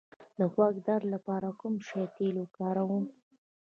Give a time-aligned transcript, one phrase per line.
[0.37, 3.03] د غوږ د درد لپاره د کوم شي تېل وکاروم؟